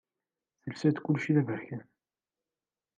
Telsa-d 0.61 0.97
kullec 1.01 1.27
d 1.35 1.37
aberkan. 1.41 1.83